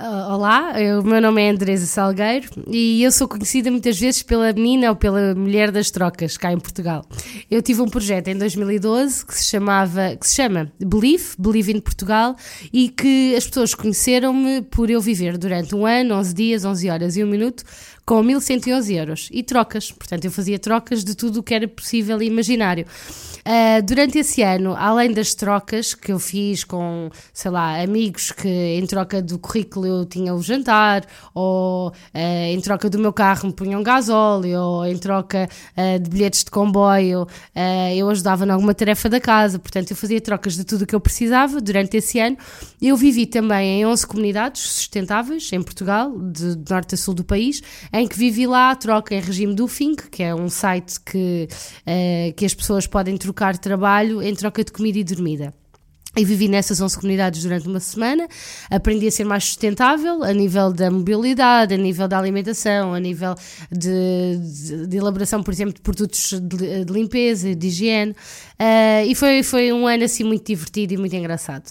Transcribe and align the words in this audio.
Uh, 0.00 0.32
olá, 0.32 0.72
o 0.98 1.06
meu 1.06 1.20
nome 1.20 1.42
é 1.42 1.50
Andresa 1.50 1.84
Salgueiro 1.84 2.48
e 2.68 3.02
eu 3.02 3.12
sou 3.12 3.28
conhecida 3.28 3.70
muitas 3.70 4.00
vezes 4.00 4.22
pela 4.22 4.50
menina 4.50 4.88
ou 4.88 4.96
pela 4.96 5.34
mulher 5.34 5.70
das 5.70 5.90
trocas 5.90 6.38
cá 6.38 6.50
em 6.50 6.58
Portugal. 6.58 7.04
Eu 7.50 7.60
tive 7.60 7.82
um 7.82 7.86
projeto 7.86 8.28
em 8.28 8.38
2012 8.38 9.26
que 9.26 9.34
se 9.34 9.50
chamava, 9.50 10.16
que 10.16 10.26
se 10.26 10.36
chama 10.36 10.72
Believe, 10.82 11.34
Believe 11.38 11.72
in 11.72 11.80
Portugal 11.80 12.34
e 12.72 12.88
que 12.88 13.36
as 13.36 13.46
pessoas 13.46 13.74
conheceram-me 13.74 14.62
por 14.62 14.88
eu 14.88 15.02
viver 15.02 15.36
durante 15.36 15.74
um 15.74 15.84
ano, 15.84 16.14
11 16.14 16.34
dias, 16.34 16.64
11 16.64 16.88
horas 16.88 17.16
e 17.18 17.22
um 17.22 17.26
minuto 17.26 17.62
com 18.10 18.24
1111 18.24 18.92
euros 18.92 19.28
e 19.30 19.40
trocas. 19.40 19.92
Portanto, 19.92 20.24
eu 20.24 20.32
fazia 20.32 20.58
trocas 20.58 21.04
de 21.04 21.14
tudo 21.14 21.38
o 21.38 21.42
que 21.44 21.54
era 21.54 21.68
possível 21.68 22.20
e 22.20 22.26
imaginário. 22.26 22.84
Uh, 23.40 23.82
durante 23.84 24.18
esse 24.18 24.42
ano, 24.42 24.74
além 24.76 25.12
das 25.12 25.32
trocas 25.32 25.94
que 25.94 26.10
eu 26.10 26.18
fiz 26.18 26.64
com, 26.64 27.08
sei 27.32 27.52
lá, 27.52 27.80
amigos 27.80 28.32
que 28.32 28.48
em 28.48 28.84
troca 28.84 29.22
do 29.22 29.38
currículo 29.38 29.86
eu 29.86 30.04
tinha 30.04 30.34
o 30.34 30.42
jantar, 30.42 31.06
ou 31.32 31.90
uh, 31.90 31.92
em 32.12 32.60
troca 32.60 32.90
do 32.90 32.98
meu 32.98 33.12
carro 33.12 33.46
me 33.46 33.52
punham 33.52 33.80
gasóleo, 33.80 34.60
ou 34.60 34.86
em 34.86 34.98
troca 34.98 35.48
uh, 35.76 35.98
de 36.00 36.10
bilhetes 36.10 36.42
de 36.42 36.50
comboio 36.50 37.28
eu 37.94 38.08
ajudava 38.08 38.44
em 38.44 38.50
alguma 38.50 38.74
tarefa 38.74 39.08
da 39.08 39.20
casa. 39.20 39.58
Portanto, 39.58 39.90
eu 39.90 39.96
fazia 39.96 40.20
trocas 40.20 40.54
de 40.54 40.64
tudo 40.64 40.82
o 40.82 40.86
que 40.86 40.94
eu 40.94 41.00
precisava 41.00 41.60
durante 41.60 41.96
esse 41.96 42.18
ano. 42.18 42.36
Eu 42.80 42.96
vivi 42.96 43.26
também 43.26 43.80
em 43.80 43.86
11 43.86 44.06
comunidades 44.06 44.62
sustentáveis 44.62 45.52
em 45.52 45.62
Portugal, 45.62 46.10
de, 46.18 46.56
de 46.56 46.72
norte 46.72 46.94
a 46.94 46.98
sul 46.98 47.14
do 47.14 47.24
país, 47.24 47.62
em 48.00 48.08
que 48.08 48.16
vivi 48.16 48.46
lá 48.46 48.74
troca 48.74 49.14
em 49.14 49.20
regime 49.20 49.54
do 49.54 49.68
FINC, 49.68 50.08
que 50.10 50.22
é 50.22 50.34
um 50.34 50.48
site 50.48 50.98
que, 51.00 51.46
uh, 51.86 52.32
que 52.34 52.46
as 52.46 52.54
pessoas 52.54 52.86
podem 52.86 53.16
trocar 53.16 53.58
trabalho 53.58 54.22
em 54.22 54.34
troca 54.34 54.64
de 54.64 54.72
comida 54.72 54.98
e 54.98 55.04
dormida. 55.04 55.52
E 56.16 56.24
vivi 56.24 56.48
nessas 56.48 56.80
11 56.80 56.96
comunidades 56.96 57.42
durante 57.42 57.68
uma 57.68 57.78
semana, 57.78 58.26
aprendi 58.68 59.06
a 59.06 59.10
ser 59.12 59.22
mais 59.24 59.44
sustentável 59.44 60.24
a 60.24 60.32
nível 60.32 60.72
da 60.72 60.90
mobilidade, 60.90 61.72
a 61.72 61.76
nível 61.76 62.08
da 62.08 62.18
alimentação, 62.18 62.92
a 62.92 62.98
nível 62.98 63.34
de, 63.70 64.36
de, 64.38 64.86
de 64.88 64.96
elaboração, 64.96 65.40
por 65.40 65.52
exemplo, 65.52 65.74
de 65.74 65.80
produtos 65.80 66.32
de, 66.32 66.84
de 66.84 66.92
limpeza, 66.92 67.54
de 67.54 67.66
higiene, 67.68 68.10
uh, 68.10 69.06
e 69.06 69.14
foi, 69.14 69.44
foi 69.44 69.72
um 69.72 69.86
ano 69.86 70.02
assim 70.02 70.24
muito 70.24 70.46
divertido 70.46 70.94
e 70.94 70.96
muito 70.96 71.14
engraçado. 71.14 71.70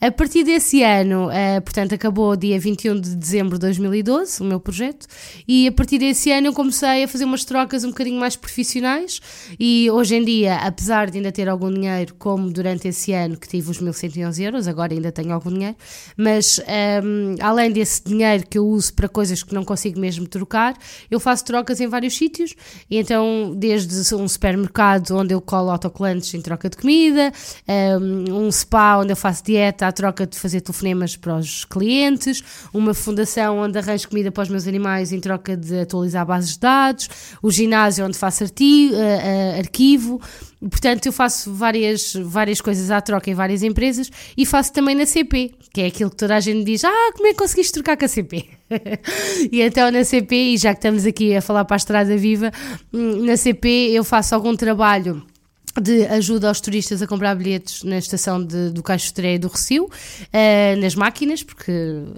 A 0.00 0.12
partir 0.12 0.44
desse 0.44 0.82
ano, 0.82 1.26
uh, 1.26 1.60
portanto, 1.62 1.92
acabou 1.92 2.36
dia 2.36 2.60
21 2.60 3.00
de 3.00 3.16
dezembro 3.16 3.54
de 3.58 3.62
2012, 3.62 4.40
o 4.40 4.44
meu 4.44 4.60
projeto, 4.60 5.08
e 5.46 5.66
a 5.66 5.72
partir 5.72 5.98
desse 5.98 6.30
ano 6.30 6.46
eu 6.46 6.52
comecei 6.52 7.02
a 7.02 7.08
fazer 7.08 7.24
umas 7.24 7.44
trocas 7.44 7.82
um 7.82 7.88
bocadinho 7.88 8.20
mais 8.20 8.36
profissionais, 8.36 9.20
e 9.58 9.90
hoje 9.90 10.14
em 10.14 10.24
dia, 10.24 10.54
apesar 10.56 11.10
de 11.10 11.16
ainda 11.18 11.32
ter 11.32 11.48
algum 11.48 11.68
dinheiro, 11.72 12.14
como 12.16 12.48
durante 12.48 12.86
esse 12.86 13.12
ano 13.12 13.36
que 13.36 13.48
tive 13.48 13.70
os 13.70 13.78
os 13.78 13.80
1111 13.80 14.42
euros, 14.42 14.68
agora 14.68 14.92
ainda 14.92 15.10
tenho 15.10 15.32
algum 15.32 15.50
dinheiro, 15.50 15.76
mas 16.16 16.60
um, 17.02 17.34
além 17.40 17.72
desse 17.72 18.04
dinheiro 18.04 18.44
que 18.48 18.58
eu 18.58 18.66
uso 18.66 18.94
para 18.94 19.08
coisas 19.08 19.42
que 19.42 19.52
não 19.52 19.64
consigo 19.64 19.98
mesmo 19.98 20.28
trocar, 20.28 20.76
eu 21.10 21.18
faço 21.18 21.44
trocas 21.44 21.80
em 21.80 21.86
vários 21.86 22.16
sítios, 22.16 22.54
e 22.90 22.98
então 22.98 23.52
desde 23.56 24.14
um 24.14 24.28
supermercado 24.28 25.10
onde 25.16 25.34
eu 25.34 25.40
colo 25.40 25.70
autocolantes 25.70 26.32
em 26.34 26.40
troca 26.40 26.68
de 26.68 26.76
comida, 26.76 27.32
um, 28.00 28.46
um 28.46 28.52
spa 28.52 28.98
onde 28.98 29.12
eu 29.12 29.16
faço 29.16 29.42
dieta 29.42 29.87
à 29.88 29.92
troca 29.92 30.26
de 30.26 30.38
fazer 30.38 30.60
telefonemas 30.60 31.16
para 31.16 31.36
os 31.36 31.64
clientes, 31.64 32.42
uma 32.72 32.94
fundação 32.94 33.58
onde 33.58 33.78
arranjo 33.78 34.08
comida 34.08 34.30
para 34.30 34.42
os 34.42 34.48
meus 34.48 34.66
animais 34.66 35.12
em 35.12 35.20
troca 35.20 35.56
de 35.56 35.80
atualizar 35.80 36.24
bases 36.24 36.52
de 36.52 36.60
dados, 36.60 37.08
o 37.42 37.50
ginásio 37.50 38.06
onde 38.06 38.16
faço 38.16 38.44
artigo, 38.44 38.94
uh, 38.94 38.98
uh, 38.98 39.58
arquivo, 39.58 40.20
Portanto, 40.60 41.06
eu 41.06 41.12
faço 41.12 41.52
várias, 41.54 42.14
várias 42.14 42.60
coisas 42.60 42.90
à 42.90 43.00
troca 43.00 43.30
em 43.30 43.34
várias 43.34 43.62
empresas 43.62 44.10
e 44.36 44.44
faço 44.44 44.72
também 44.72 44.94
na 44.94 45.06
CP, 45.06 45.54
que 45.72 45.82
é 45.82 45.86
aquilo 45.86 46.10
que 46.10 46.16
toda 46.16 46.34
a 46.34 46.40
gente 46.40 46.64
diz: 46.64 46.82
Ah, 46.82 47.12
como 47.14 47.28
é 47.28 47.30
que 47.30 47.38
conseguiste 47.38 47.72
trocar 47.72 47.96
com 47.96 48.04
a 48.04 48.08
CP? 48.08 48.44
e 49.52 49.60
então 49.60 49.90
na 49.92 50.02
CP, 50.02 50.34
e 50.34 50.56
já 50.56 50.72
que 50.72 50.78
estamos 50.78 51.06
aqui 51.06 51.36
a 51.36 51.40
falar 51.40 51.64
para 51.64 51.76
a 51.76 51.78
Estrada 51.78 52.16
Viva, 52.16 52.50
hum, 52.92 53.24
na 53.24 53.36
CP 53.36 53.68
eu 53.92 54.02
faço 54.02 54.34
algum 54.34 54.56
trabalho 54.56 55.24
de 55.80 56.06
ajuda 56.06 56.48
aos 56.48 56.60
turistas 56.60 57.00
a 57.02 57.06
comprar 57.06 57.34
bilhetes 57.34 57.82
na 57.82 57.98
estação 57.98 58.44
de, 58.44 58.70
do 58.70 58.82
Caixo 58.82 59.06
Estreia 59.06 59.38
do 59.38 59.48
Recio, 59.48 59.84
uh, 59.84 60.80
nas 60.80 60.94
máquinas, 60.94 61.42
porque 61.42 61.72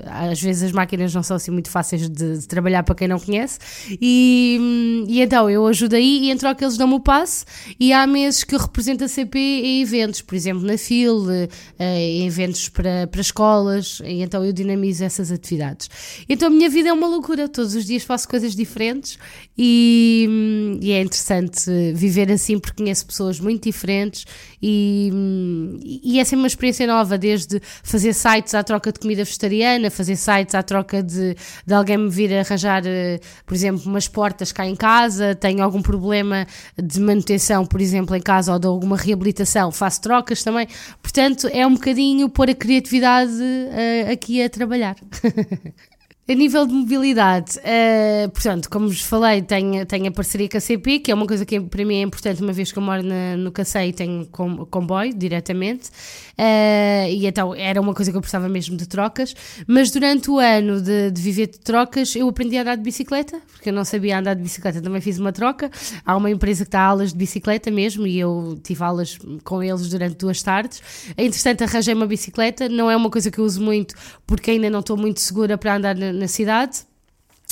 às 0.07 0.41
vezes 0.41 0.63
as 0.63 0.73
máquinas 0.73 1.15
não 1.15 1.23
são 1.23 1.37
assim 1.37 1.51
muito 1.51 1.71
fáceis 1.71 2.09
de, 2.09 2.39
de 2.39 2.49
trabalhar 2.49 2.83
para 2.83 2.95
quem 2.95 3.09
não 3.09 3.19
conhece, 3.19 3.59
e, 4.01 5.07
e, 5.09 5.21
então 5.21 5.49
eu 5.49 5.67
ajudo 5.67 5.95
aí 5.95 6.25
e 6.25 6.31
em 6.31 6.37
troca 6.37 6.65
eles 6.65 6.77
dão-me 6.77 6.95
o 6.95 7.01
passe, 7.01 7.45
e 7.79 7.93
há 7.93 8.07
meses 8.07 8.45
que 8.45 8.55
eu 8.55 8.59
represento 8.59 9.05
a 9.05 9.09
CP 9.09 9.39
em 9.39 9.83
eventos, 9.83 10.23
por 10.23 10.35
exemplo 10.35 10.65
na 10.65 10.77
FIL, 10.77 11.19
uh, 11.19 11.49
em 11.79 12.27
eventos 12.27 12.69
para, 12.69 13.07
para 13.07 13.21
escolas, 13.21 14.01
e 14.05 14.23
então 14.23 14.45
eu 14.45 14.53
dinamizo 14.53 15.05
essas 15.05 15.31
atividades. 15.31 15.89
Então 16.29 16.49
a 16.49 16.51
minha 16.51 16.69
vida 16.69 16.89
é 16.89 16.93
uma 16.93 17.07
loucura, 17.07 17.49
todos 17.49 17.75
os 17.75 17.85
dias 17.85 18.03
faço 18.03 18.29
coisas 18.29 18.55
diferentes, 18.55 19.19
e, 19.57 20.79
e 20.81 20.93
é 20.93 21.03
interessante 21.03 21.71
viver 21.95 22.31
assim 22.31 22.59
porque 22.59 22.83
conheço 22.83 23.07
pessoas 23.07 23.39
muito 23.39 23.50
muito 23.51 23.65
diferentes 23.65 24.25
e, 24.63 26.01
e 26.05 26.21
é 26.21 26.25
sempre 26.25 26.39
uma 26.39 26.47
experiência 26.47 26.87
nova, 26.87 27.19
desde 27.19 27.61
fazer 27.83 28.13
sites 28.13 28.55
à 28.55 28.63
troca 28.63 28.93
de 28.93 28.99
comida 29.01 29.25
vegetariana, 29.25 29.91
fazer 29.91 30.17
sites 30.17 30.55
à 30.55 30.63
troca 30.63 31.03
de, 31.03 31.37
de 31.67 31.75
alguém 31.75 31.99
me 31.99 32.09
vir 32.09 32.33
arranjar, 32.35 32.83
eh, 32.87 33.19
por 33.45 33.55
exemplo, 33.55 33.83
umas 33.87 34.07
portas 34.07 34.53
cá 34.53 34.67
em 34.67 34.77
casa, 34.77 35.35
tenho 35.35 35.63
algum 35.63 35.83
problema 35.83 36.47
de 36.81 37.01
manutenção, 37.01 37.67
por 37.67 37.81
exemplo, 37.81 38.15
em 38.15 38.21
casa 38.21 38.53
ou 38.53 38.59
de 38.59 38.67
alguma 38.67 38.97
reabilitação, 38.97 39.73
faço 39.73 40.01
trocas 40.01 40.43
também. 40.43 40.67
Portanto, 41.03 41.49
é 41.53 41.67
um 41.67 41.75
bocadinho 41.75 42.29
pôr 42.29 42.51
a 42.51 42.55
criatividade 42.55 43.33
uh, 43.33 44.13
aqui 44.13 44.43
a 44.43 44.49
trabalhar. 44.49 44.97
A 46.31 46.33
nível 46.33 46.65
de 46.65 46.73
mobilidade, 46.73 47.59
uh, 47.59 48.31
portanto, 48.31 48.71
como 48.71 48.87
vos 48.87 49.03
falei, 49.03 49.43
tenho, 49.43 49.85
tenho 49.85 50.07
a 50.07 50.13
parceria 50.13 50.49
com 50.49 50.59
a 50.59 50.61
CP, 50.61 51.01
que 51.01 51.11
é 51.11 51.15
uma 51.15 51.27
coisa 51.27 51.45
que 51.45 51.61
para 51.61 51.85
mim 51.85 51.97
é 51.97 52.03
importante, 52.03 52.41
uma 52.41 52.53
vez 52.53 52.71
que 52.71 52.79
eu 52.79 52.83
moro 52.85 53.03
na, 53.03 53.37
no 53.37 53.51
Cacei 53.51 53.89
e 53.89 53.93
tenho 53.93 54.25
com, 54.27 54.65
comboio 54.67 55.13
diretamente, 55.13 55.89
uh, 55.89 57.09
e 57.09 57.27
então 57.27 57.53
era 57.53 57.81
uma 57.81 57.93
coisa 57.93 58.13
que 58.13 58.17
eu 58.17 58.21
precisava 58.21 58.49
mesmo 58.49 58.77
de 58.77 58.87
trocas, 58.87 59.35
mas 59.67 59.91
durante 59.91 60.31
o 60.31 60.39
ano 60.39 60.81
de, 60.81 61.11
de, 61.11 61.21
viver 61.21 61.49
de 61.49 61.59
trocas 61.59 62.15
eu 62.15 62.29
aprendi 62.29 62.57
a 62.59 62.61
andar 62.61 62.77
de 62.77 62.83
bicicleta, 62.85 63.41
porque 63.51 63.71
eu 63.71 63.73
não 63.73 63.85
sabia 63.85 64.17
andar 64.17 64.35
de 64.35 64.43
bicicleta, 64.43 64.81
também 64.81 65.01
fiz 65.01 65.19
uma 65.19 65.33
troca, 65.33 65.69
há 66.07 66.17
uma 66.17 66.31
empresa 66.31 66.65
que 66.65 66.71
dá 66.71 66.83
aulas 66.83 67.11
de 67.11 67.19
bicicleta 67.19 67.73
mesmo, 67.73 68.07
e 68.07 68.21
eu 68.21 68.57
tive 68.63 68.85
aulas 68.85 69.19
com 69.43 69.65
eles 69.65 69.89
durante 69.89 70.15
duas 70.15 70.41
tardes, 70.41 70.81
entretanto 71.19 71.65
arranjei 71.65 71.93
uma 71.93 72.07
bicicleta, 72.07 72.69
não 72.69 72.89
é 72.89 72.95
uma 72.95 73.11
coisa 73.11 73.33
que 73.33 73.41
eu 73.41 73.45
uso 73.45 73.61
muito, 73.61 73.97
porque 74.25 74.53
ainda 74.53 74.71
não 74.71 74.79
estou 74.79 74.97
muito 74.97 75.19
segura 75.19 75.59
para 75.59 75.75
andar 75.75 75.97
na, 75.97 76.20
na 76.21 76.29
cidade. 76.29 76.85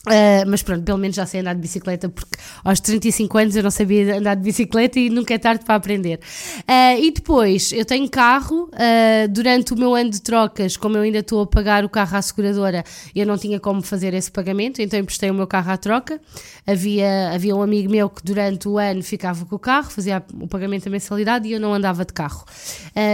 Uh, 0.08 0.48
mas 0.48 0.62
pronto, 0.62 0.82
pelo 0.82 0.98
menos 0.98 1.16
já 1.16 1.26
sei 1.26 1.40
andar 1.40 1.54
de 1.54 1.60
bicicleta 1.60 2.08
porque 2.08 2.38
aos 2.64 2.80
35 2.80 3.38
anos 3.38 3.56
eu 3.56 3.62
não 3.62 3.70
sabia 3.70 4.16
andar 4.16 4.34
de 4.34 4.42
bicicleta 4.42 4.98
e 4.98 5.10
nunca 5.10 5.34
é 5.34 5.38
tarde 5.38 5.64
para 5.64 5.74
aprender. 5.74 6.18
Uh, 6.60 7.02
e 7.02 7.10
depois, 7.10 7.72
eu 7.72 7.84
tenho 7.84 8.08
carro, 8.08 8.70
uh, 8.72 9.28
durante 9.28 9.74
o 9.74 9.76
meu 9.76 9.94
ano 9.94 10.10
de 10.10 10.22
trocas, 10.22 10.76
como 10.76 10.96
eu 10.96 11.02
ainda 11.02 11.18
estou 11.18 11.42
a 11.42 11.46
pagar 11.46 11.84
o 11.84 11.88
carro 11.88 12.16
à 12.16 12.22
seguradora, 12.22 12.84
eu 13.14 13.26
não 13.26 13.36
tinha 13.36 13.60
como 13.60 13.82
fazer 13.82 14.14
esse 14.14 14.30
pagamento, 14.30 14.80
então 14.80 14.98
emprestei 14.98 15.30
o 15.30 15.34
meu 15.34 15.46
carro 15.46 15.70
à 15.70 15.76
troca. 15.76 16.20
Havia, 16.66 17.30
havia 17.32 17.54
um 17.54 17.62
amigo 17.62 17.90
meu 17.90 18.10
que 18.10 18.22
durante 18.22 18.68
o 18.68 18.78
ano 18.78 19.02
ficava 19.02 19.44
com 19.44 19.56
o 19.56 19.58
carro, 19.58 19.90
fazia 19.90 20.22
o 20.40 20.46
pagamento 20.46 20.84
da 20.84 20.90
mensalidade 20.90 21.48
e 21.48 21.52
eu 21.52 21.60
não 21.60 21.72
andava 21.72 22.04
de 22.04 22.12
carro. 22.12 22.44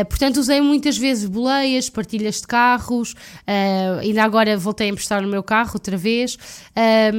portanto, 0.09 0.39
usei 0.39 0.61
muitas 0.61 0.99
vezes 0.99 1.29
boleias, 1.29 1.89
partilhas 1.89 2.41
de 2.41 2.47
carros, 2.49 3.15
ainda 4.01 4.25
agora 4.25 4.57
voltei 4.57 4.89
a 4.89 4.91
emprestar 4.91 5.23
o 5.23 5.29
meu 5.29 5.43
carro 5.43 5.71
outra 5.75 5.97
vez. 5.97 6.37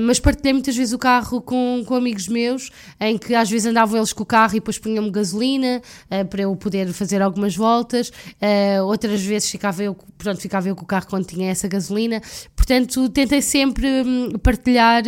Mas 0.06 0.20
partilhei 0.20 0.54
muitas 0.54 0.76
vezes 0.76 0.94
o 0.94 0.98
carro 0.98 1.42
com, 1.42 1.84
com 1.86 1.96
amigos 1.96 2.28
meus, 2.28 2.70
em 3.00 3.18
que 3.18 3.34
às 3.34 3.50
vezes 3.50 3.66
andavam 3.66 3.98
eles 3.98 4.14
com 4.14 4.24
o 4.24 4.26
carro 4.26 4.54
e 4.54 4.60
depois 4.60 4.78
punham-me 4.78 5.10
gasolina 5.12 5.82
uh, 6.12 6.26
para 6.26 6.44
eu 6.44 6.56
poder 6.56 6.92
fazer 6.94 7.22
algumas 7.22 7.56
voltas, 7.56 8.10
uh, 8.10 8.84
outras 8.86 9.22
vezes 9.22 9.50
ficava 9.50 9.84
eu, 9.84 9.96
pronto, 10.18 10.40
ficava 10.40 10.68
eu 10.68 10.76
com 10.76 10.84
o 10.84 10.88
carro 10.88 11.08
quando 11.08 11.26
tinha 11.26 11.52
essa 11.52 11.68
gasolina. 11.68 12.22
Portanto, 12.56 13.08
tentei 13.10 13.42
sempre 13.44 13.88
hum, 13.88 14.32
partilhar 14.42 15.04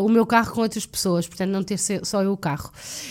o 0.00 0.08
meu 0.08 0.24
carro 0.24 0.52
com 0.52 0.60
outras 0.60 0.86
pessoas, 0.86 1.26
portanto, 1.26 1.50
não 1.50 1.62
ter 1.64 1.76
só 1.76 2.22
eu 2.22 2.32
o 2.32 2.36
carro. 2.36 2.70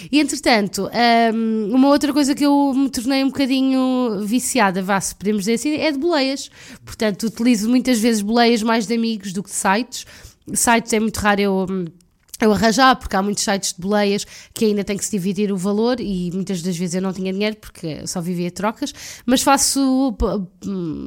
E 0.09 0.21
entretanto, 0.21 0.89
um, 1.33 1.75
uma 1.75 1.89
outra 1.89 2.13
coisa 2.13 2.33
que 2.33 2.45
eu 2.45 2.73
me 2.73 2.89
tornei 2.89 3.23
um 3.23 3.27
bocadinho 3.27 4.21
viciada, 4.21 4.81
vá, 4.81 5.01
se 5.01 5.13
podemos 5.13 5.41
dizer 5.41 5.55
assim, 5.55 5.75
é 5.75 5.91
de 5.91 5.97
boleias. 5.97 6.49
Portanto, 6.85 7.23
utilizo 7.23 7.67
muitas 7.67 7.99
vezes 7.99 8.21
boleias 8.21 8.63
mais 8.63 8.87
de 8.87 8.93
amigos 8.93 9.33
do 9.33 9.43
que 9.43 9.49
de 9.49 9.55
sites 9.55 10.05
sites 10.53 10.93
é 10.93 10.99
muito 10.99 11.17
raro 11.17 11.41
eu 11.41 11.67
eu 12.45 12.53
arranjar, 12.53 12.95
porque 12.95 13.15
há 13.15 13.21
muitos 13.21 13.43
sites 13.43 13.73
de 13.73 13.81
boleias 13.81 14.25
que 14.53 14.65
ainda 14.65 14.83
tem 14.83 14.97
que 14.97 15.03
se 15.03 15.11
dividir 15.11 15.51
o 15.51 15.57
valor 15.57 15.99
e 15.99 16.31
muitas 16.33 16.61
das 16.61 16.77
vezes 16.77 16.95
eu 16.95 17.01
não 17.01 17.11
tinha 17.11 17.33
dinheiro 17.33 17.57
porque 17.57 18.07
só 18.07 18.21
vivia 18.21 18.49
trocas, 18.49 18.93
mas 19.25 19.41
faço 19.41 20.15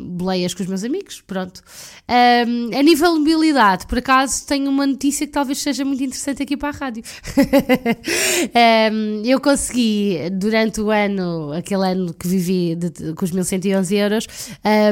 boleias 0.08 0.52
com 0.52 0.62
os 0.62 0.68
meus 0.68 0.84
amigos, 0.84 1.22
pronto. 1.26 1.62
Um, 2.08 2.78
a 2.78 2.82
nível 2.82 3.14
de 3.14 3.18
mobilidade, 3.20 3.86
por 3.86 3.98
acaso 3.98 4.46
tenho 4.46 4.70
uma 4.70 4.86
notícia 4.86 5.26
que 5.26 5.32
talvez 5.32 5.58
seja 5.58 5.84
muito 5.84 6.02
interessante 6.02 6.42
aqui 6.42 6.56
para 6.56 6.68
a 6.68 6.72
rádio. 6.72 7.02
um, 8.92 9.22
eu 9.24 9.40
consegui, 9.40 10.18
durante 10.32 10.80
o 10.80 10.90
ano, 10.90 11.52
aquele 11.52 11.86
ano 11.86 12.12
que 12.12 12.28
vivi 12.28 12.74
de, 12.74 13.14
com 13.14 13.24
os 13.24 13.30
1111 13.30 13.96
euros, 13.96 14.26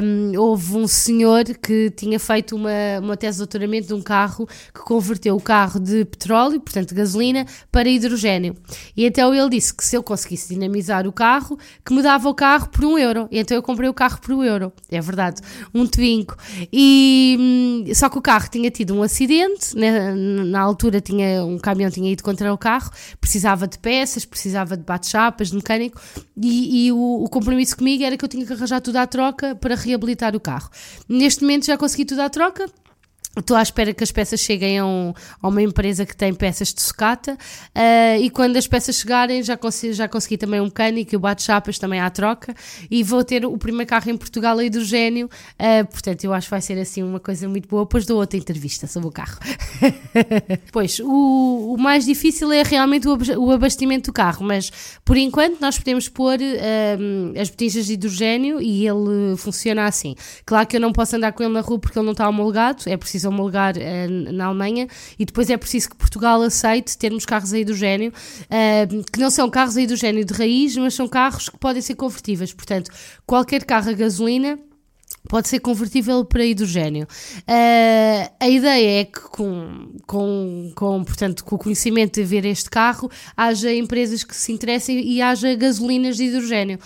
um, 0.03 0.41
houve 0.41 0.77
um 0.77 0.89
senhor 0.89 1.45
que 1.45 1.91
tinha 1.91 2.19
feito 2.19 2.57
uma, 2.57 2.71
uma 3.03 3.17
tese 3.17 3.37
de 3.37 3.39
doutoramento 3.41 3.89
de 3.89 3.95
um 3.95 4.03
carro 4.03 4.47
que 4.47 4.81
converteu 4.81 5.37
o 5.37 5.41
carro 5.41 5.79
de 5.79 6.05
petróleo 6.05 6.30
petróleo, 6.31 6.61
portanto 6.61 6.95
gasolina, 6.95 7.45
para 7.73 7.89
hidrogênio. 7.89 8.55
E 8.97 9.05
então 9.05 9.35
ele 9.35 9.51
disse 9.51 9.75
que 9.75 9.85
se 9.85 9.97
eu 9.97 10.03
conseguisse 10.03 10.55
dinamizar 10.55 11.07
o 11.07 11.13
carro, 11.13 11.59
que 11.85 11.93
me 11.93 12.03
dava 12.03 12.29
o 12.29 12.35
carro 12.35 12.69
por 12.69 12.85
um 12.85 12.97
euro. 12.97 13.29
E 13.31 13.39
então 13.39 13.57
eu 13.57 13.63
comprei 13.63 13.89
o 13.89 13.95
carro 13.95 14.21
por 14.21 14.33
um 14.33 14.45
euro. 14.45 14.73
É 14.91 15.01
verdade, 15.01 15.41
um 15.75 15.87
Twingo. 15.87 16.37
E 16.73 17.37
hum, 17.39 17.85
só 17.95 18.09
que 18.09 18.19
o 18.19 18.23
carro 18.23 18.49
tinha 18.49 18.71
tido 18.71 18.95
um 18.95 19.03
acidente, 19.03 19.75
na, 19.75 19.81
né, 19.81 20.15
na 20.45 20.61
altura 20.61 21.01
tinha 21.01 21.45
um 21.45 21.59
caminhão 21.59 21.91
tinha 21.91 22.13
ido 22.13 22.23
contra 22.23 22.53
o 22.53 22.59
carro, 22.59 22.91
precisava 23.21 23.67
de 23.67 23.79
peças, 23.79 24.25
precisava 24.25 24.77
de 24.77 24.85
bate-chapas, 24.85 25.49
de 25.49 25.57
mecânico, 25.57 26.01
e, 26.41 26.87
e 26.87 26.93
o, 26.93 27.25
o 27.25 27.29
compromisso 27.29 27.77
comigo 27.77 28.05
era 28.05 28.17
que 28.17 28.25
eu 28.25 28.29
tinha 28.29 28.47
que 28.47 28.53
arranjar 28.53 28.81
tudo 28.81 28.97
à 28.97 29.07
troca 29.07 29.55
para 29.57 29.75
reabilitar 29.75 30.37
o 30.37 30.41
carro. 30.41 30.71
Neste 31.09 31.43
momento 31.43 31.67
já 31.67 31.77
consegui 31.77 32.05
tudo 32.05 32.21
à 32.21 32.31
troca, 32.31 32.67
Estou 33.37 33.57
à 33.57 33.63
espera 33.63 33.95
que 33.95 34.03
as 34.03 34.11
peças 34.11 34.41
cheguem 34.41 34.81
a, 34.81 34.85
um, 34.85 35.15
a, 35.41 35.49
uma 35.49 35.63
empresa 35.63 36.05
que 36.05 36.17
tem 36.17 36.35
peças 36.35 36.75
de 36.75 36.83
sucata. 36.83 37.35
Uh, 37.35 38.21
e 38.21 38.29
quando 38.29 38.57
as 38.57 38.67
peças 38.67 38.97
chegarem 38.97 39.41
já 39.41 39.57
consegui, 39.57 39.93
já 39.93 40.09
consegui 40.09 40.37
também 40.37 40.61
um 40.61 40.65
mecânico 40.65 41.15
e 41.15 41.17
o 41.17 41.21
bate-chapas 41.21 41.79
também 41.79 42.01
à 42.01 42.11
troca. 42.11 42.53
E 42.91 43.05
vou 43.05 43.23
ter 43.23 43.47
o 43.47 43.57
primeiro 43.57 43.89
carro 43.89 44.11
em 44.11 44.17
Portugal 44.17 44.59
a 44.59 44.65
hidrogênio, 44.65 45.27
uh, 45.27 45.87
portanto 45.87 46.25
eu 46.25 46.33
acho 46.33 46.49
que 46.49 46.51
vai 46.51 46.61
ser 46.61 46.77
assim 46.79 47.05
uma 47.05 47.21
coisa 47.21 47.49
muito 47.49 47.69
boa, 47.69 47.85
depois 47.85 48.05
dou 48.05 48.19
outra 48.19 48.37
entrevista 48.37 48.89
sobre 48.89 49.09
o 49.09 49.13
carro. 49.13 49.39
pois, 50.73 50.99
o, 50.99 51.75
o, 51.75 51.77
mais 51.79 52.05
difícil 52.05 52.53
é 52.53 52.65
realmente 52.65 53.07
o, 53.07 53.17
o, 53.39 53.53
abastecimento 53.53 54.11
do 54.11 54.13
carro, 54.13 54.45
mas 54.45 54.73
por 55.05 55.17
enquanto 55.17 55.61
nós 55.61 55.79
podemos 55.79 56.09
pôr 56.09 56.39
uh, 56.41 57.41
as 57.41 57.49
botijas 57.49 57.87
de 57.87 57.93
hidrogênio 57.93 58.61
e 58.61 58.89
ele 58.89 59.37
funciona 59.37 59.85
assim. 59.85 60.17
Claro 60.45 60.67
que 60.67 60.77
eu 60.77 60.81
não 60.81 60.93
posso 60.93 61.15
andar 61.15 61.31
com 61.33 61.45
ele 61.45 61.53
na 61.53 61.61
rua 61.61 61.79
porque 61.79 61.97
ele 61.97 62.07
não 62.07 62.13
está 62.13 62.29
homologado, 62.29 62.83
é 62.87 62.97
preciso 62.97 63.20
homologar 63.25 63.75
uh, 63.77 64.33
na 64.33 64.47
Alemanha 64.47 64.89
e 65.19 65.25
depois 65.25 65.51
é 65.51 65.57
preciso 65.57 65.91
que 65.91 65.97
Portugal 65.97 66.41
aceite 66.43 66.97
termos 66.97 67.25
carros 67.25 67.53
a 67.53 67.59
hidrogênio, 67.59 68.13
uh, 68.13 69.05
que 69.13 69.19
não 69.19 69.31
são 69.31 69.49
carros 69.51 69.77
a 69.77 69.83
hidrogênio 69.83 70.25
de 70.25 70.35
raiz, 70.35 70.77
mas 70.77 70.95
são 70.95 71.09
carros 71.09 71.49
que 71.49 71.59
podem 71.59 71.83
ser 71.83 71.95
convertíveis. 71.95 72.53
Portanto, 72.53 72.91
qualquer 73.27 73.65
carro 73.65 73.91
a 73.91 73.93
gasolina 73.93 74.59
pode 75.29 75.49
ser 75.49 75.61
convertível 75.61 76.25
para 76.25 76.45
hidrogênio. 76.45 77.07
Uh, 77.43 78.33
a 78.41 78.49
ideia 78.49 79.01
é 79.03 79.05
que 79.05 79.21
com, 79.21 79.93
com, 80.07 80.73
com, 80.75 81.05
portanto, 81.05 81.45
com 81.45 81.57
o 81.57 81.59
conhecimento 81.59 82.15
de 82.15 82.25
ver 82.25 82.45
este 82.45 82.69
carro, 82.71 83.11
haja 83.37 83.73
empresas 83.73 84.25
que 84.25 84.35
se 84.35 84.53
interessem 84.53 85.01
e 85.07 85.23
haja 85.23 85.55
gasolinas 85.55 86.17
de 86.17 86.25
hidrogênio. 86.25 86.79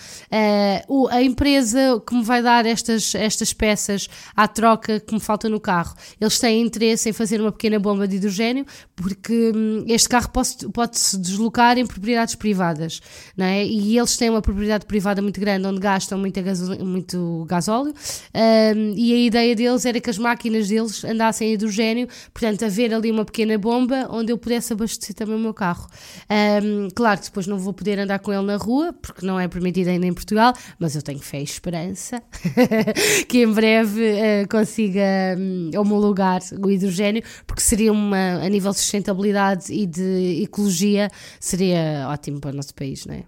Uh, 0.87 1.07
a 1.09 1.21
empresa 1.21 2.01
que 2.05 2.15
me 2.15 2.23
vai 2.23 2.41
dar 2.41 2.65
estas, 2.65 3.15
estas 3.15 3.53
peças 3.53 4.07
à 4.35 4.47
troca 4.47 4.99
que 4.99 5.13
me 5.13 5.19
falta 5.19 5.49
no 5.49 5.59
carro, 5.59 5.95
eles 6.19 6.37
têm 6.39 6.61
interesse 6.61 7.09
em 7.09 7.13
fazer 7.13 7.41
uma 7.41 7.51
pequena 7.51 7.79
bomba 7.79 8.07
de 8.07 8.17
hidrogênio, 8.17 8.65
porque 8.95 9.51
hum, 9.55 9.85
este 9.87 10.09
carro 10.09 10.29
pode, 10.29 10.49
pode 10.71 10.99
se 10.99 11.17
deslocar 11.17 11.77
em 11.77 11.85
propriedades 11.85 12.35
privadas, 12.35 13.01
não 13.35 13.45
é? 13.45 13.65
e 13.65 13.97
eles 13.97 14.15
têm 14.17 14.29
uma 14.29 14.41
propriedade 14.41 14.85
privada 14.85 15.21
muito 15.21 15.39
grande 15.39 15.67
onde 15.67 15.79
gastam 15.79 16.17
muito, 16.17 16.39
muito 16.83 17.45
gasóleo 17.47 17.93
um, 18.33 18.93
e 18.95 19.13
a 19.13 19.17
ideia 19.17 19.55
deles 19.55 19.85
era 19.85 19.99
que 19.99 20.09
as 20.09 20.17
máquinas 20.17 20.67
deles 20.67 21.03
andassem 21.03 21.49
a 21.49 21.53
hidrogênio, 21.53 22.07
portanto, 22.33 22.65
haver 22.65 22.93
ali 22.93 23.11
uma 23.11 23.25
pequena 23.25 23.57
bomba 23.57 24.07
onde 24.09 24.31
eu 24.31 24.37
pudesse 24.37 24.73
abastecer 24.73 25.15
também 25.15 25.35
o 25.35 25.39
meu 25.39 25.53
carro. 25.53 25.87
Um, 26.63 26.89
claro 26.93 27.19
que 27.19 27.25
depois 27.25 27.47
não 27.47 27.57
vou 27.57 27.73
poder 27.73 27.99
andar 27.99 28.19
com 28.19 28.33
ele 28.33 28.43
na 28.43 28.57
rua, 28.57 28.93
porque 28.93 29.25
não 29.25 29.39
é 29.39 29.47
permitido 29.47 29.89
ainda 29.89 30.05
em 30.05 30.13
Portugal, 30.13 30.53
mas 30.79 30.95
eu 30.95 31.01
tenho 31.01 31.19
fé 31.19 31.39
e 31.39 31.43
esperança 31.43 32.21
que 33.27 33.43
em 33.43 33.51
breve 33.51 34.01
uh, 34.01 34.49
consiga 34.49 35.03
um, 35.37 35.71
homologar 35.77 36.41
o 36.59 36.69
hidrogênio, 36.69 37.23
porque 37.45 37.61
seria 37.61 37.91
uma, 37.91 38.43
a 38.43 38.49
nível 38.49 38.71
de 38.71 38.77
sustentabilidade 38.79 39.73
e 39.73 39.85
de 39.85 40.43
ecologia, 40.43 41.09
seria 41.39 42.07
ótimo 42.09 42.39
para 42.39 42.51
o 42.51 42.55
nosso 42.55 42.73
país, 42.73 43.05
não 43.05 43.15
é? 43.15 43.23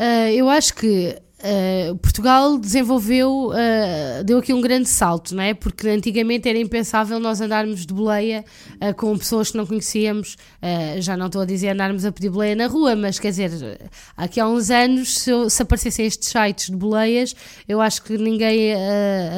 Uh, 0.00 0.32
eu 0.32 0.48
acho 0.48 0.74
que 0.74 1.14
Uh, 1.40 1.96
Portugal 1.96 2.58
desenvolveu, 2.58 3.48
uh, 3.48 4.24
deu 4.24 4.38
aqui 4.38 4.52
um 4.52 4.60
grande 4.60 4.88
salto, 4.88 5.34
não 5.34 5.42
é? 5.42 5.54
Porque 5.54 5.88
antigamente 5.88 6.46
era 6.46 6.58
impensável 6.58 7.18
nós 7.18 7.40
andarmos 7.40 7.86
de 7.86 7.94
boleia 7.94 8.44
uh, 8.74 8.94
com 8.94 9.16
pessoas 9.16 9.50
que 9.50 9.56
não 9.56 9.64
conhecíamos. 9.64 10.36
já 10.98 11.16
não 11.16 11.26
estou 11.26 11.40
a 11.40 11.46
dizer 11.46 11.70
andarmos 11.70 12.04
a 12.04 12.12
pedir 12.12 12.28
boleia 12.28 12.54
na 12.54 12.66
rua, 12.66 12.94
mas 12.94 13.18
quer 13.18 13.30
dizer, 13.30 13.50
aqui 14.16 14.38
há 14.38 14.46
uns 14.46 14.70
anos, 14.70 15.20
se, 15.20 15.30
eu, 15.30 15.48
se 15.48 15.62
aparecessem 15.62 16.04
estes 16.04 16.28
sites 16.28 16.66
de 16.66 16.76
boleias, 16.76 17.34
eu 17.66 17.80
acho 17.80 18.02
que 18.02 18.18
ninguém 18.18 18.74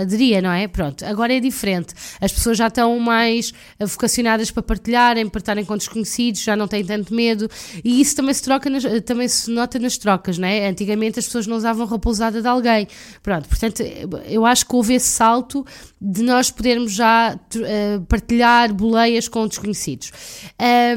aderia, 0.00 0.42
não 0.42 0.50
é? 0.50 0.66
Pronto, 0.66 1.04
agora 1.04 1.32
é 1.32 1.40
diferente. 1.40 1.94
As 2.20 2.32
pessoas 2.32 2.58
já 2.58 2.66
estão 2.66 2.98
mais 2.98 3.52
vocacionadas 3.78 4.50
para 4.50 4.62
partilharem, 4.62 5.28
para 5.28 5.38
estarem 5.38 5.64
com 5.64 5.76
desconhecidos, 5.76 6.42
já 6.42 6.56
não 6.56 6.66
têm 6.66 6.84
tanto 6.84 7.14
medo, 7.14 7.48
e 7.84 8.00
isso 8.00 8.16
também 8.16 8.34
se, 8.34 8.42
troca 8.42 8.68
nas, 8.68 8.82
também 9.06 9.28
se 9.28 9.50
nota 9.50 9.78
nas 9.78 9.96
trocas, 9.96 10.38
não 10.38 10.48
é? 10.48 10.68
Antigamente 10.68 11.18
as 11.18 11.26
pessoas 11.26 11.46
não 11.46 11.56
usavam 11.56 11.86
roupa 11.92 12.10
usada 12.10 12.42
de 12.42 12.48
alguém. 12.48 12.86
Pronto, 13.22 13.48
portanto, 13.48 13.82
eu 14.26 14.44
acho 14.44 14.66
que 14.66 14.74
houve 14.74 14.94
esse 14.94 15.08
salto 15.08 15.64
de 16.00 16.22
nós 16.22 16.50
podermos 16.50 16.92
já 16.92 17.34
uh, 17.36 18.00
partilhar 18.06 18.72
boleias 18.72 19.28
com 19.28 19.46
desconhecidos. 19.46 20.10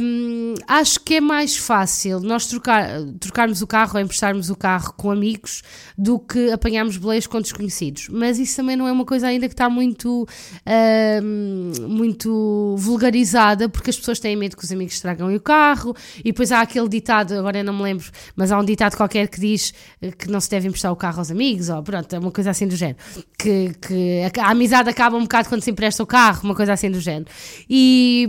Um, 0.01 0.55
acho 0.67 0.99
que 1.01 1.15
é 1.15 1.21
mais 1.21 1.55
fácil 1.55 2.19
nós 2.19 2.47
trocar, 2.47 3.01
trocarmos 3.19 3.61
o 3.61 3.67
carro 3.67 3.91
ou 3.95 4.01
emprestarmos 4.01 4.49
o 4.49 4.55
carro 4.55 4.93
com 4.97 5.11
amigos 5.11 5.61
do 5.97 6.17
que 6.17 6.51
apanharmos 6.51 6.97
boleias 6.97 7.27
com 7.27 7.39
desconhecidos. 7.39 8.07
Mas 8.09 8.39
isso 8.39 8.55
também 8.55 8.75
não 8.75 8.87
é 8.87 8.91
uma 8.91 9.05
coisa 9.05 9.27
ainda 9.27 9.47
que 9.47 9.53
está 9.53 9.69
muito, 9.69 10.27
muito 11.87 12.75
vulgarizada, 12.77 13.69
porque 13.69 13.89
as 13.89 13.97
pessoas 13.97 14.19
têm 14.19 14.35
medo 14.35 14.57
que 14.57 14.63
os 14.63 14.71
amigos 14.71 14.95
estragam 14.95 15.33
o 15.33 15.39
carro, 15.39 15.95
e 16.19 16.31
depois 16.31 16.51
há 16.51 16.61
aquele 16.61 16.87
ditado, 16.87 17.33
agora 17.33 17.59
eu 17.59 17.63
não 17.63 17.73
me 17.73 17.83
lembro, 17.83 18.09
mas 18.35 18.51
há 18.51 18.59
um 18.59 18.65
ditado 18.65 18.95
qualquer 18.95 19.27
que 19.27 19.39
diz 19.39 19.73
que 20.17 20.29
não 20.29 20.39
se 20.39 20.49
deve 20.49 20.67
emprestar 20.67 20.84
o 20.91 20.95
carro 20.95 21.19
aos 21.19 21.31
amigos, 21.31 21.69
ou 21.69 21.81
pronto, 21.83 22.13
é 22.13 22.19
uma 22.19 22.31
coisa 22.31 22.51
assim 22.51 22.67
do 22.67 22.75
género. 22.75 22.97
Que, 23.37 23.73
que 23.81 24.21
a, 24.39 24.47
a 24.47 24.51
amizade 24.51 24.89
acaba 24.89 25.17
um 25.17 25.23
bocado 25.23 25.49
quando 25.49 25.61
se 25.61 25.71
empresta 25.71 26.01
o 26.03 26.05
carro, 26.05 26.41
uma 26.43 26.55
coisa 26.55 26.73
assim 26.73 26.89
do 26.89 26.99
género. 26.99 27.25
E, 27.69 28.27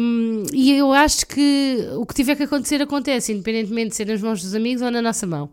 e 0.52 0.72
eu 0.72 0.92
acho 0.92 1.26
que 1.26 1.88
o 1.96 2.06
que 2.06 2.14
tiver 2.14 2.36
que 2.36 2.42
acontecer, 2.44 2.80
acontece, 2.82 3.32
independentemente 3.32 3.90
de 3.90 3.96
ser 3.96 4.06
nas 4.06 4.20
mãos 4.20 4.42
dos 4.42 4.54
amigos 4.54 4.82
ou 4.82 4.90
na 4.90 5.02
nossa 5.02 5.26
mão. 5.26 5.50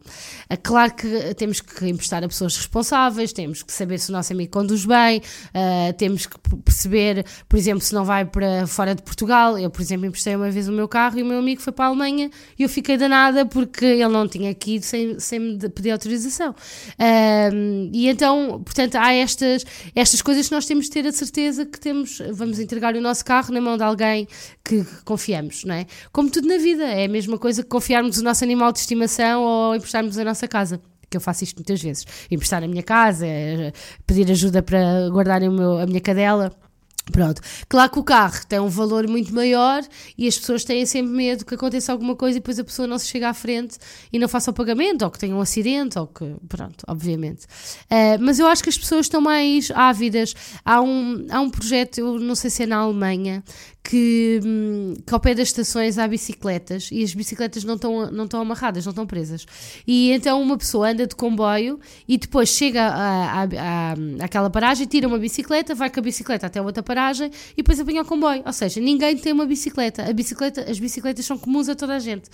É 0.49 0.55
claro 0.55 0.93
que 0.93 1.33
temos 1.35 1.61
que 1.61 1.87
emprestar 1.87 2.23
a 2.23 2.27
pessoas 2.27 2.55
responsáveis, 2.55 3.33
temos 3.33 3.63
que 3.63 3.71
saber 3.71 3.99
se 3.99 4.09
o 4.09 4.13
nosso 4.13 4.33
amigo 4.33 4.51
conduz 4.51 4.85
bem, 4.85 5.19
uh, 5.19 5.93
temos 5.97 6.25
que 6.25 6.37
perceber, 6.63 7.25
por 7.47 7.57
exemplo, 7.57 7.81
se 7.81 7.93
não 7.93 8.05
vai 8.05 8.25
para 8.25 8.67
fora 8.67 8.95
de 8.95 9.01
Portugal. 9.01 9.57
Eu, 9.57 9.69
por 9.69 9.81
exemplo, 9.81 10.05
emprestei 10.05 10.35
uma 10.35 10.49
vez 10.49 10.67
o 10.67 10.71
meu 10.71 10.87
carro 10.87 11.19
e 11.19 11.23
o 11.23 11.25
meu 11.25 11.39
amigo 11.39 11.61
foi 11.61 11.73
para 11.73 11.85
a 11.85 11.87
Alemanha 11.89 12.29
e 12.57 12.63
eu 12.63 12.69
fiquei 12.69 12.97
danada 12.97 13.45
porque 13.45 13.85
ele 13.85 14.07
não 14.07 14.27
tinha 14.27 14.51
aqui 14.51 14.81
sem, 14.81 15.19
sem 15.19 15.39
me 15.39 15.69
pedir 15.69 15.91
autorização. 15.91 16.55
Um, 16.99 17.89
e 17.93 18.07
então, 18.07 18.61
portanto, 18.63 18.95
há 18.95 19.13
estas, 19.13 19.65
estas 19.95 20.21
coisas 20.21 20.47
que 20.47 20.53
nós 20.53 20.65
temos 20.65 20.85
de 20.85 20.91
ter 20.91 21.07
a 21.07 21.11
certeza 21.11 21.65
que 21.65 21.79
temos, 21.79 22.21
vamos 22.31 22.59
entregar 22.59 22.95
o 22.95 23.01
nosso 23.01 23.23
carro 23.25 23.53
na 23.53 23.61
mão 23.61 23.77
de 23.77 23.83
alguém 23.83 24.27
que, 24.63 24.83
que 24.83 25.03
confiamos, 25.03 25.63
não 25.63 25.75
é? 25.75 25.85
Como 26.11 26.29
tudo 26.29 26.47
na 26.47 26.57
vida, 26.57 26.83
é 26.83 27.05
a 27.05 27.09
mesma 27.09 27.37
coisa 27.37 27.63
que 27.63 27.69
confiarmos 27.69 28.17
o 28.17 28.23
nosso 28.23 28.43
animal 28.43 28.71
de 28.71 28.79
estimação 28.79 29.43
ou 29.43 29.75
emprestarmos 29.75 30.17
a 30.17 30.23
nossa 30.23 30.47
casa 30.47 30.81
que 31.09 31.17
eu 31.17 31.21
faço 31.21 31.43
isto 31.43 31.57
muitas 31.57 31.79
vezes, 31.79 32.05
emprestar 32.31 32.63
a 32.63 32.67
minha 32.67 32.81
casa, 32.81 33.27
pedir 34.07 34.31
ajuda 34.31 34.63
para 34.63 35.09
guardar 35.11 35.43
a 35.43 35.85
minha 35.85 36.01
cadela. 36.01 36.51
Pronto, 37.11 37.41
claro 37.67 37.91
que 37.91 37.99
o 37.99 38.03
carro 38.03 38.45
tem 38.47 38.59
um 38.59 38.69
valor 38.69 39.07
muito 39.09 39.35
maior 39.35 39.83
e 40.17 40.25
as 40.25 40.37
pessoas 40.39 40.63
têm 40.63 40.85
sempre 40.85 41.11
medo 41.11 41.45
que 41.45 41.53
aconteça 41.53 41.91
alguma 41.91 42.15
coisa 42.15 42.37
e 42.37 42.39
depois 42.39 42.57
a 42.57 42.63
pessoa 42.63 42.87
não 42.87 42.97
se 42.97 43.07
chega 43.07 43.29
à 43.29 43.33
frente 43.33 43.77
e 44.11 44.17
não 44.17 44.29
faça 44.29 44.51
o 44.51 44.53
pagamento, 44.53 45.03
ou 45.03 45.11
que 45.11 45.19
tenha 45.19 45.35
um 45.35 45.41
acidente, 45.41 45.99
ou 45.99 46.07
que, 46.07 46.33
pronto, 46.47 46.83
obviamente. 46.87 47.43
Uh, 47.91 48.17
mas 48.21 48.39
eu 48.39 48.47
acho 48.47 48.63
que 48.63 48.69
as 48.69 48.77
pessoas 48.77 49.05
estão 49.05 49.19
mais 49.19 49.69
ávidas. 49.71 50.33
Há 50.63 50.81
um, 50.81 51.27
há 51.29 51.41
um 51.41 51.49
projeto, 51.49 51.97
eu 51.97 52.19
não 52.19 52.35
sei 52.35 52.49
se 52.49 52.63
é 52.63 52.65
na 52.65 52.77
Alemanha, 52.77 53.43
que, 53.83 54.39
hum, 54.43 54.93
que 55.05 55.13
ao 55.13 55.19
pé 55.19 55.35
das 55.35 55.49
estações 55.49 55.97
há 55.97 56.07
bicicletas 56.07 56.89
e 56.91 57.03
as 57.03 57.13
bicicletas 57.13 57.63
não 57.65 57.75
estão, 57.75 58.09
não 58.09 58.23
estão 58.23 58.39
amarradas, 58.39 58.85
não 58.85 58.91
estão 58.91 59.05
presas. 59.05 59.45
E 59.85 60.11
então 60.11 60.41
uma 60.41 60.57
pessoa 60.57 60.89
anda 60.89 61.05
de 61.05 61.15
comboio 61.15 61.79
e 62.07 62.17
depois 62.17 62.49
chega 62.49 62.81
à, 62.81 63.43
àquela 64.21 64.49
paragem, 64.49 64.87
tira 64.87 65.07
uma 65.07 65.17
bicicleta, 65.17 65.75
vai 65.75 65.89
com 65.89 65.99
a 65.99 66.03
bicicleta 66.03 66.47
até 66.47 66.61
outra 66.61 66.81
paragem 66.81 67.29
e 67.53 67.57
depois 67.57 67.79
apanha 67.79 68.03
o 68.03 68.05
comboio. 68.05 68.41
Ou 68.45 68.53
seja, 68.53 68.79
ninguém 68.79 69.17
tem 69.17 69.33
uma 69.33 69.45
bicicleta. 69.45 70.09
A 70.09 70.13
bicicleta. 70.13 70.63
As 70.69 70.79
bicicletas 70.79 71.25
são 71.25 71.37
comuns 71.37 71.67
a 71.67 71.75
toda 71.75 71.95
a 71.95 71.99
gente. 71.99 72.29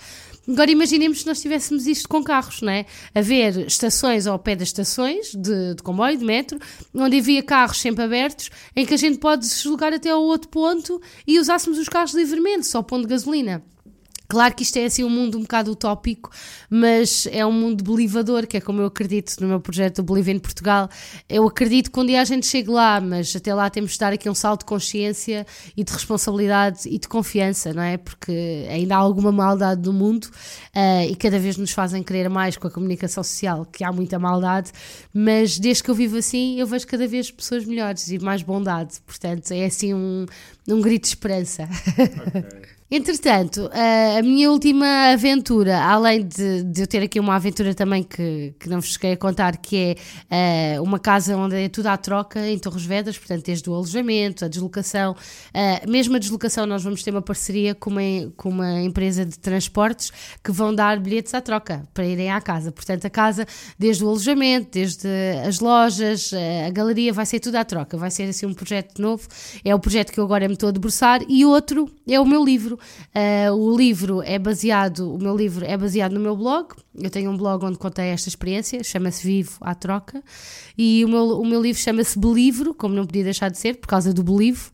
Agora 0.48 0.70
imaginemos 0.70 1.20
se 1.20 1.26
nós 1.26 1.40
tivéssemos 1.40 1.86
isto 1.86 2.08
com 2.08 2.22
carros, 2.22 2.62
não 2.62 2.72
é? 2.72 2.86
Haver 3.14 3.66
estações 3.66 4.26
ao 4.26 4.38
pé 4.38 4.54
das 4.54 4.68
estações 4.68 5.32
de, 5.34 5.74
de 5.74 5.82
comboio, 5.82 6.16
de 6.16 6.24
metro, 6.24 6.58
onde 6.94 7.18
havia 7.18 7.42
carros 7.42 7.80
sempre 7.80 8.04
abertos, 8.04 8.50
em 8.76 8.86
que 8.86 8.94
a 8.94 8.96
gente 8.96 9.18
pode 9.18 9.42
deslocar 9.42 9.92
até 9.92 10.10
ao 10.10 10.22
outro 10.22 10.48
ponto 10.48 11.00
e 11.26 11.39
usássemos 11.40 11.78
os 11.78 11.88
carros 11.88 12.14
livremente, 12.14 12.66
só 12.66 12.82
pondo 12.82 13.08
gasolina. 13.08 13.62
Claro 14.30 14.54
que 14.54 14.62
isto 14.62 14.76
é 14.76 14.84
assim 14.84 15.02
um 15.02 15.10
mundo 15.10 15.36
um 15.36 15.42
bocado 15.42 15.72
utópico, 15.72 16.30
mas 16.70 17.26
é 17.32 17.44
um 17.44 17.50
mundo 17.50 17.82
belivador, 17.82 18.46
que 18.46 18.56
é 18.56 18.60
como 18.60 18.80
eu 18.80 18.86
acredito 18.86 19.34
no 19.40 19.48
meu 19.48 19.60
projeto 19.60 20.04
Bolívia 20.04 20.30
em 20.30 20.38
Portugal. 20.38 20.88
Eu 21.28 21.48
acredito 21.48 21.90
que 21.90 21.98
um 21.98 22.06
dia 22.06 22.20
a 22.20 22.24
gente 22.24 22.46
chegue 22.46 22.70
lá, 22.70 23.00
mas 23.00 23.34
até 23.34 23.52
lá 23.52 23.68
temos 23.68 23.90
de 23.90 23.98
dar 23.98 24.12
aqui 24.12 24.30
um 24.30 24.34
salto 24.34 24.60
de 24.60 24.66
consciência 24.66 25.44
e 25.76 25.82
de 25.82 25.92
responsabilidade 25.92 26.88
e 26.88 26.96
de 26.96 27.08
confiança, 27.08 27.74
não 27.74 27.82
é? 27.82 27.96
Porque 27.96 28.68
ainda 28.70 28.94
há 28.94 28.98
alguma 28.98 29.32
maldade 29.32 29.82
no 29.84 29.92
mundo 29.92 30.26
uh, 30.26 31.10
e 31.10 31.16
cada 31.16 31.40
vez 31.40 31.56
nos 31.56 31.72
fazem 31.72 32.00
querer 32.00 32.30
mais 32.30 32.56
com 32.56 32.68
a 32.68 32.70
comunicação 32.70 33.24
social, 33.24 33.66
que 33.66 33.82
há 33.82 33.90
muita 33.90 34.16
maldade, 34.16 34.70
mas 35.12 35.58
desde 35.58 35.82
que 35.82 35.90
eu 35.90 35.94
vivo 35.96 36.16
assim 36.16 36.60
eu 36.60 36.68
vejo 36.68 36.86
cada 36.86 37.08
vez 37.08 37.32
pessoas 37.32 37.64
melhores 37.64 38.06
e 38.06 38.18
mais 38.20 38.44
bondade. 38.44 39.00
Portanto, 39.04 39.50
é 39.50 39.64
assim 39.64 39.92
um, 39.92 40.24
um 40.68 40.80
grito 40.80 41.02
de 41.02 41.08
esperança. 41.08 41.68
Okay. 42.30 42.79
Entretanto, 42.92 43.70
a 44.18 44.20
minha 44.20 44.50
última 44.50 45.12
aventura, 45.12 45.80
além 45.80 46.26
de, 46.26 46.64
de 46.64 46.82
eu 46.82 46.86
ter 46.88 47.04
aqui 47.04 47.20
uma 47.20 47.36
aventura 47.36 47.72
também 47.72 48.02
que, 48.02 48.52
que 48.58 48.68
não 48.68 48.80
vos 48.80 48.94
cheguei 48.94 49.12
a 49.12 49.16
contar, 49.16 49.58
que 49.58 49.96
é 50.28 50.78
uh, 50.78 50.82
uma 50.82 50.98
casa 50.98 51.36
onde 51.36 51.54
é 51.54 51.68
tudo 51.68 51.86
à 51.86 51.96
troca 51.96 52.44
em 52.48 52.58
Torres 52.58 52.84
Vedras, 52.84 53.16
portanto, 53.16 53.44
desde 53.44 53.70
o 53.70 53.74
alojamento, 53.74 54.44
a 54.44 54.48
deslocação, 54.48 55.12
uh, 55.12 55.88
mesmo 55.88 56.16
a 56.16 56.18
deslocação, 56.18 56.66
nós 56.66 56.82
vamos 56.82 57.04
ter 57.04 57.12
uma 57.12 57.22
parceria 57.22 57.76
com 57.76 57.90
uma, 57.90 58.00
com 58.36 58.48
uma 58.48 58.80
empresa 58.80 59.24
de 59.24 59.38
transportes 59.38 60.10
que 60.42 60.50
vão 60.50 60.74
dar 60.74 60.98
bilhetes 60.98 61.32
à 61.32 61.40
troca 61.40 61.86
para 61.94 62.04
irem 62.04 62.32
à 62.32 62.40
casa. 62.40 62.72
Portanto, 62.72 63.04
a 63.04 63.10
casa, 63.10 63.46
desde 63.78 64.04
o 64.04 64.08
alojamento, 64.08 64.68
desde 64.72 65.06
as 65.46 65.60
lojas, 65.60 66.32
a 66.66 66.70
galeria, 66.70 67.12
vai 67.12 67.24
ser 67.24 67.38
tudo 67.38 67.54
à 67.54 67.64
troca. 67.64 67.96
Vai 67.96 68.10
ser 68.10 68.24
assim 68.24 68.46
um 68.46 68.54
projeto 68.54 69.00
novo. 69.00 69.28
É 69.64 69.72
o 69.72 69.78
projeto 69.78 70.10
que 70.10 70.18
eu 70.18 70.24
agora 70.24 70.48
me 70.48 70.54
estou 70.54 70.70
a 70.70 70.72
debruçar. 70.72 71.20
E 71.28 71.44
outro 71.44 71.88
é 72.08 72.18
o 72.18 72.26
meu 72.26 72.44
livro 72.44 72.79
Uh, 73.14 73.52
o 73.54 73.76
livro 73.76 74.22
é 74.22 74.38
baseado, 74.38 75.14
o 75.14 75.18
meu 75.18 75.36
livro 75.36 75.64
é 75.64 75.76
baseado 75.76 76.12
no 76.12 76.20
meu 76.20 76.36
blog. 76.36 76.74
Eu 76.94 77.10
tenho 77.10 77.30
um 77.30 77.36
blog 77.36 77.64
onde 77.64 77.78
contei 77.78 78.06
esta 78.06 78.28
experiência, 78.28 78.82
chama-se 78.82 79.26
Vivo 79.26 79.58
à 79.60 79.74
Troca. 79.74 80.22
E 80.76 81.04
o 81.04 81.08
meu, 81.08 81.40
o 81.40 81.46
meu 81.46 81.60
livro 81.60 81.80
chama-se 81.80 82.18
Belivro, 82.18 82.74
como 82.74 82.94
não 82.94 83.06
podia 83.06 83.24
deixar 83.24 83.50
de 83.50 83.58
ser, 83.58 83.76
por 83.76 83.88
causa 83.88 84.12
do 84.12 84.22
Believe 84.22 84.70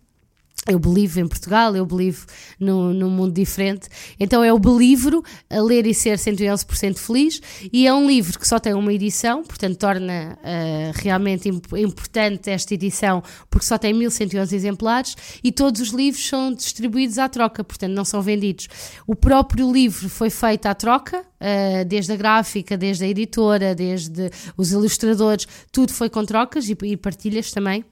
eu 0.69 0.79
believe 0.79 1.21
em 1.21 1.27
Portugal, 1.27 1.75
eu 1.77 1.87
believe 1.87 2.25
num, 2.59 2.93
num 2.93 3.11
mundo 3.11 3.33
diferente. 3.33 3.89
Então 4.19 4.43
é 4.43 4.53
o 4.53 4.59
Belivro, 4.59 5.23
a 5.49 5.61
ler 5.61 5.87
e 5.87 5.95
ser 5.95 6.19
111% 6.19 6.99
feliz, 6.99 7.41
e 7.73 7.87
é 7.87 7.95
um 7.95 8.07
livro 8.07 8.39
que 8.39 8.47
só 8.47 8.59
tem 8.59 8.75
uma 8.75 8.93
edição, 8.93 9.43
portanto 9.43 9.77
torna 9.77 10.39
uh, 10.43 10.93
realmente 10.95 11.49
imp 11.49 11.67
importante 11.77 12.51
esta 12.51 12.75
edição, 12.75 13.23
porque 13.51 13.67
só 13.67 13.79
tem 13.79 13.93
1111 13.93 14.55
exemplares, 14.55 15.17
e 15.43 15.53
todos 15.53 15.81
os 15.81 15.89
livros 15.91 16.27
são 16.27 16.53
distribuídos 16.53 17.19
à 17.19 17.29
troca, 17.29 17.63
portanto 17.63 17.93
não 17.93 18.05
são 18.05 18.21
vendidos. 18.21 18.69
O 19.07 19.15
próprio 19.15 19.71
livro 19.73 20.09
foi 20.09 20.31
feito 20.31 20.67
à 20.67 20.75
troca, 20.75 21.21
uh, 21.21 21.85
desde 21.87 22.13
a 22.13 22.17
gráfica, 22.17 22.77
desde 22.77 23.05
a 23.05 23.09
editora, 23.09 23.75
desde 23.75 24.31
os 24.57 24.73
ilustradores, 24.73 25.47
tudo 25.71 25.93
foi 25.93 26.11
com 26.11 26.25
trocas 26.25 26.69
e, 26.69 26.77
e 26.83 26.97
partilhas 26.97 27.51
também. 27.53 27.85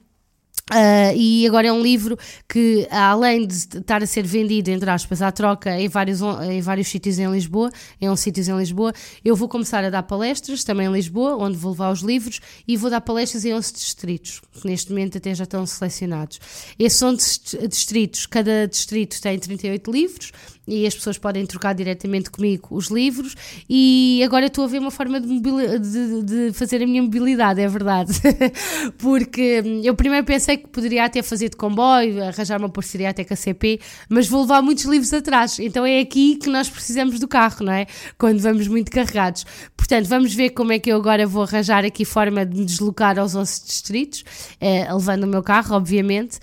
Uh, 0.71 1.13
e 1.15 1.45
agora 1.45 1.67
é 1.67 1.71
um 1.71 1.79
livro 1.79 2.17
que, 2.49 2.87
além 2.89 3.45
de 3.45 3.53
estar 3.53 4.01
a 4.01 4.07
ser 4.07 4.25
vendido, 4.25 4.71
entre 4.71 4.89
aspas, 4.89 5.21
à 5.21 5.31
troca 5.31 5.79
em 5.79 5.87
vários, 5.87 6.21
em 6.49 6.59
vários 6.59 6.87
sítios 6.87 7.19
em 7.19 7.29
Lisboa, 7.31 7.69
em 8.01 8.09
um 8.09 8.15
sítios 8.15 8.47
em 8.47 8.57
Lisboa, 8.57 8.91
eu 9.23 9.35
vou 9.35 9.47
começar 9.47 9.83
a 9.83 9.91
dar 9.91 10.01
palestras 10.01 10.63
também 10.63 10.87
em 10.87 10.91
Lisboa, 10.91 11.35
onde 11.37 11.55
vou 11.55 11.73
levar 11.73 11.91
os 11.91 11.99
livros, 11.99 12.39
e 12.67 12.75
vou 12.75 12.89
dar 12.89 13.01
palestras 13.01 13.45
em 13.45 13.53
11 13.53 13.73
distritos, 13.73 14.41
que 14.59 14.67
neste 14.67 14.89
momento 14.89 15.19
até 15.19 15.35
já 15.35 15.43
estão 15.43 15.63
selecionados. 15.67 16.39
Esses 16.79 16.99
11 16.99 17.67
distritos, 17.69 18.25
cada 18.25 18.67
distrito 18.67 19.21
tem 19.21 19.37
38 19.37 19.91
livros, 19.91 20.31
e 20.67 20.85
as 20.85 20.95
pessoas 20.95 21.17
podem 21.17 21.45
trocar 21.45 21.73
diretamente 21.73 22.29
comigo 22.29 22.69
os 22.71 22.87
livros 22.87 23.35
e 23.69 24.21
agora 24.25 24.47
estou 24.47 24.63
a 24.63 24.67
ver 24.67 24.79
uma 24.79 24.91
forma 24.91 25.21
de, 25.21 25.39
de, 25.39 26.23
de 26.23 26.53
fazer 26.53 26.81
a 26.81 26.87
minha 26.87 27.03
mobilidade, 27.03 27.61
é 27.61 27.67
verdade 27.67 28.13
porque 28.97 29.61
eu 29.83 29.93
primeiro 29.95 30.25
pensei 30.25 30.54
que 30.57 30.67
poderia 30.67 31.05
até 31.05 31.21
fazer 31.21 31.49
de 31.49 31.57
comboio, 31.57 32.23
arranjar 32.23 32.59
uma 32.59 32.69
parceria 32.69 33.09
até 33.09 33.23
com 33.23 33.33
a 33.33 33.37
CP, 33.37 33.79
mas 34.09 34.27
vou 34.27 34.41
levar 34.41 34.61
muitos 34.61 34.85
livros 34.85 35.13
atrás, 35.13 35.59
então 35.59 35.85
é 35.85 35.99
aqui 35.99 36.35
que 36.35 36.49
nós 36.49 36.69
precisamos 36.69 37.19
do 37.19 37.27
carro, 37.27 37.65
não 37.65 37.73
é? 37.73 37.85
Quando 38.17 38.39
vamos 38.39 38.67
muito 38.67 38.91
carregados 38.91 39.45
portanto 39.75 40.07
vamos 40.07 40.33
ver 40.33 40.49
como 40.49 40.71
é 40.71 40.79
que 40.79 40.91
eu 40.91 40.97
agora 40.97 41.27
vou 41.27 41.43
arranjar 41.43 41.85
aqui 41.85 42.03
forma 42.03 42.43
de 42.43 42.57
me 42.57 42.65
deslocar 42.65 43.19
aos 43.19 43.35
11 43.35 43.65
distritos, 43.65 44.23
eh, 44.59 44.91
levando 44.91 45.23
o 45.23 45.27
meu 45.27 45.43
carro, 45.43 45.75
obviamente 45.75 46.39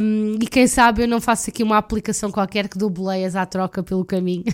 um, 0.00 0.38
e 0.40 0.46
quem 0.46 0.66
sabe 0.66 1.02
eu 1.02 1.08
não 1.08 1.20
faço 1.20 1.48
aqui 1.48 1.62
uma 1.62 1.78
aplicação 1.78 2.30
qualquer 2.30 2.68
que 2.68 2.76
dou 2.76 2.90
boleias 2.90 3.34
à 3.36 3.46
troca 3.46 3.82
pelo 3.82 4.04
caminho. 4.04 4.44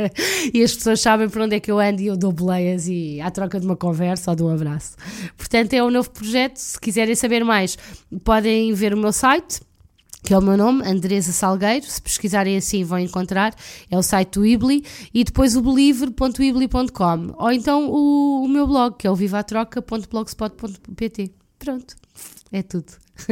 e 0.52 0.62
as 0.62 0.74
pessoas 0.74 1.00
sabem 1.00 1.28
para 1.28 1.44
onde 1.44 1.56
é 1.56 1.60
que 1.60 1.70
eu 1.70 1.78
ando 1.78 2.02
e 2.02 2.06
eu 2.06 2.16
dou 2.16 2.32
boleias 2.32 2.88
e 2.88 3.20
à 3.20 3.30
troca 3.30 3.60
de 3.60 3.66
uma 3.66 3.76
conversa 3.76 4.30
ou 4.30 4.36
de 4.36 4.42
um 4.42 4.48
abraço. 4.48 4.96
Portanto, 5.36 5.72
é 5.72 5.82
um 5.82 5.90
novo 5.90 6.10
projeto. 6.10 6.56
Se 6.56 6.78
quiserem 6.80 7.14
saber 7.14 7.44
mais, 7.44 7.78
podem 8.30 8.72
ver 8.72 8.94
o 8.94 8.96
meu 8.96 9.12
site 9.12 9.60
que 10.22 10.32
é 10.32 10.38
o 10.38 10.42
meu 10.42 10.56
nome, 10.56 10.86
Andresa 10.86 11.32
Salgueiro, 11.32 11.84
se 11.84 12.00
pesquisarem 12.00 12.56
assim 12.56 12.84
vão 12.84 12.96
encontrar, 12.98 13.52
é 13.90 13.98
o 13.98 14.02
site 14.02 14.34
do 14.34 14.46
Ibli, 14.46 14.84
e 15.14 15.24
depois 15.24 15.56
o 15.56 15.62
believer.ibli.com, 15.62 17.34
ou 17.36 17.50
então 17.50 17.90
o, 17.90 18.44
o, 18.44 18.48
meu 18.48 18.66
blog, 18.66 18.96
que 18.98 19.06
é 19.06 19.10
o 19.10 19.16
vivatroca.blogspot.pt. 19.16 21.32
Pronto, 21.58 21.96
é 22.52 22.62
tudo. 22.62 22.92